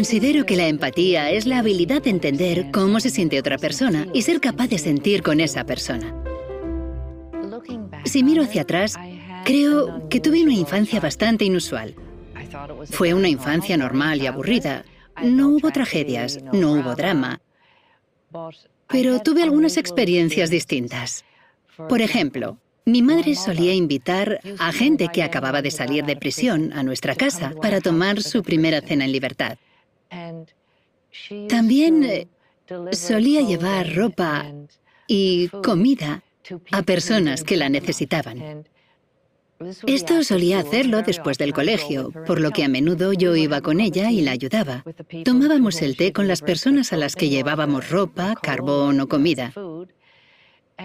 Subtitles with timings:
[0.00, 4.22] Considero que la empatía es la habilidad de entender cómo se siente otra persona y
[4.22, 6.14] ser capaz de sentir con esa persona.
[8.06, 8.98] Si miro hacia atrás,
[9.44, 11.96] creo que tuve una infancia bastante inusual.
[12.86, 14.86] Fue una infancia normal y aburrida.
[15.22, 17.42] No hubo tragedias, no hubo drama.
[18.88, 21.26] Pero tuve algunas experiencias distintas.
[21.90, 26.82] Por ejemplo, mi madre solía invitar a gente que acababa de salir de prisión a
[26.82, 29.58] nuestra casa para tomar su primera cena en libertad.
[31.48, 32.28] También eh,
[32.92, 34.46] solía llevar ropa
[35.06, 36.22] y comida
[36.72, 38.64] a personas que la necesitaban.
[39.86, 44.10] Esto solía hacerlo después del colegio, por lo que a menudo yo iba con ella
[44.10, 44.84] y la ayudaba.
[45.24, 49.52] Tomábamos el té con las personas a las que llevábamos ropa, carbón o comida.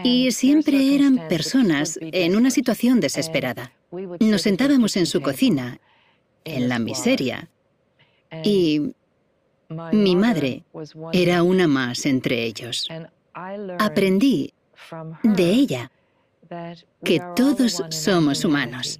[0.03, 3.71] Y siempre eran personas en una situación desesperada.
[4.19, 5.79] Nos sentábamos en su cocina,
[6.43, 7.49] en la miseria,
[8.43, 8.93] y
[9.69, 10.63] mi madre
[11.13, 12.87] era una más entre ellos.
[13.79, 14.53] Aprendí
[15.23, 15.91] de ella
[17.03, 18.99] que todos somos humanos,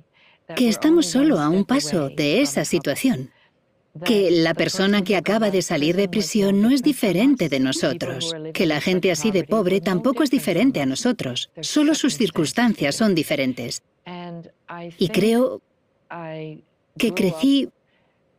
[0.55, 3.31] que estamos solo a un paso de esa situación,
[4.03, 8.65] que la persona que acaba de salir de prisión no es diferente de nosotros, que
[8.65, 13.83] la gente así de pobre tampoco es diferente a nosotros, solo sus circunstancias son diferentes.
[14.97, 15.61] Y creo
[16.97, 17.69] que crecí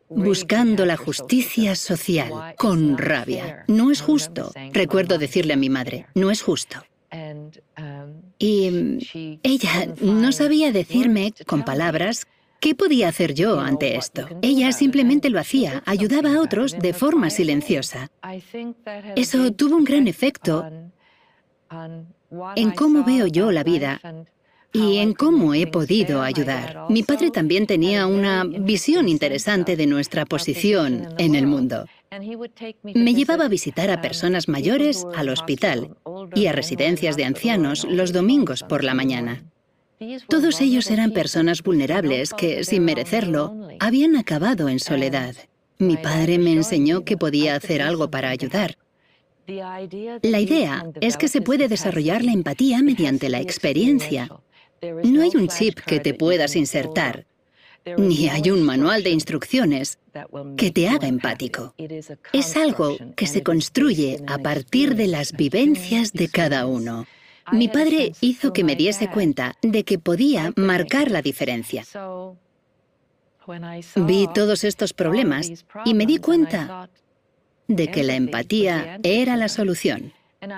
[0.09, 3.65] buscando la justicia social con rabia.
[3.69, 6.83] No es justo, recuerdo decirle a mi madre, no es justo.
[8.39, 12.27] Y mm, ella no sabía decirme con palabras
[12.61, 14.29] qué podía hacer yo ante esto.
[14.43, 18.11] Ella simplemente lo hacía, ayudaba a otros de forma silenciosa.
[19.15, 20.67] Eso tuvo un gran efecto
[22.57, 24.01] en cómo veo yo la vida
[24.73, 26.85] y en cómo he podido ayudar.
[26.89, 31.87] Mi padre también tenía una visión interesante de nuestra posición en el mundo.
[32.83, 35.97] Me llevaba a visitar a personas mayores al hospital
[36.35, 39.45] y a residencias de ancianos los domingos por la mañana.
[40.29, 45.35] Todos ellos eran personas vulnerables que, sin merecerlo, habían acabado en soledad.
[45.79, 48.77] Mi padre me enseñó que podía hacer algo para ayudar.
[49.47, 54.29] La idea es que se puede desarrollar la empatía mediante la experiencia.
[55.05, 57.27] No hay un chip que te puedas insertar,
[57.97, 59.99] ni hay un manual de instrucciones
[60.57, 61.75] que te haga empático.
[62.33, 67.07] Es algo que se construye a partir de las vivencias de cada uno.
[67.53, 71.85] Mi padre hizo que me diese cuenta de que podía marcar la diferencia.
[73.95, 76.91] Vi todos estos problemas y me di cuenta
[77.69, 80.13] de que la empatía era la solución.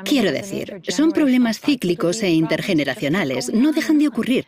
[0.05, 4.47] Quiero decir, son problemas cíclicos e intergeneracionales, no dejan de ocurrir.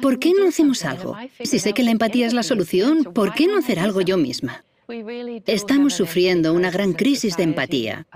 [0.00, 1.16] ¿Por qué no hacemos algo?
[1.42, 4.64] Si sé que la empatía es la solución, ¿por qué no hacer algo yo misma?
[5.46, 8.06] Estamos sufriendo una gran crisis de empatía.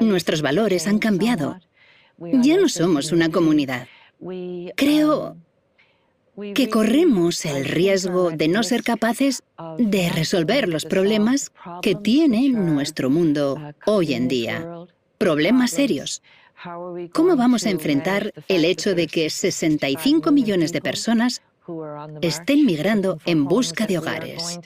[0.00, 1.60] Nuestros valores han cambiado.
[2.18, 3.86] Ya no somos una comunidad.
[4.74, 5.36] Creo
[6.54, 9.42] que corremos el riesgo de no ser capaces
[9.78, 14.86] de resolver los problemas que tiene nuestro mundo hoy en día
[15.18, 16.22] problemas serios.
[17.12, 21.42] ¿Cómo vamos a enfrentar el hecho de que 65 millones de personas
[22.22, 24.60] estén migrando en busca de hogares.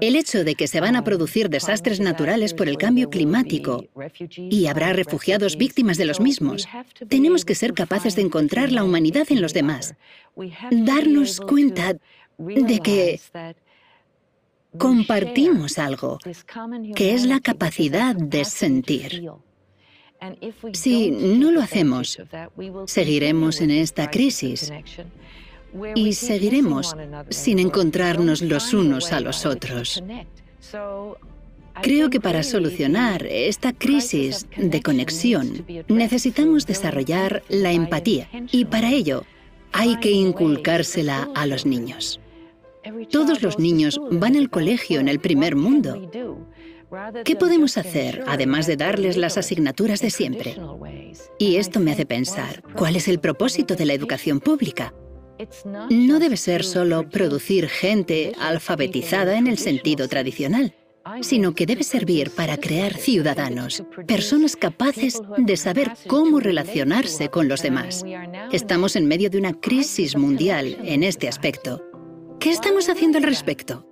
[0.00, 3.84] El hecho de que se van a producir desastres naturales por el cambio climático
[4.36, 6.66] y habrá refugiados víctimas de los mismos.
[7.08, 9.94] Tenemos que ser capaces de encontrar la humanidad en los demás.
[10.70, 11.96] Darnos cuenta
[12.38, 13.20] de que
[14.78, 16.18] compartimos algo,
[16.94, 19.30] que es la capacidad de sentir.
[20.72, 22.18] Si no lo hacemos,
[22.86, 24.72] seguiremos en esta crisis
[25.94, 26.96] y seguiremos
[27.30, 30.02] sin encontrarnos los unos a los otros.
[31.82, 39.24] Creo que para solucionar esta crisis de conexión necesitamos desarrollar la empatía y para ello
[39.72, 42.20] hay que inculcársela a los niños.
[43.10, 46.10] Todos los niños van al colegio en el primer mundo
[47.24, 50.56] ¿Qué podemos hacer, además de darles las asignaturas de siempre?
[51.38, 54.94] Y esto me hace pensar, ¿cuál es el propósito de la educación pública?
[55.90, 60.74] No debe ser solo producir gente alfabetizada en el sentido tradicional,
[61.20, 67.62] sino que debe servir para crear ciudadanos, personas capaces de saber cómo relacionarse con los
[67.62, 68.04] demás.
[68.52, 71.82] Estamos en medio de una crisis mundial en este aspecto.
[72.40, 73.86] ¿Qué estamos haciendo al respecto?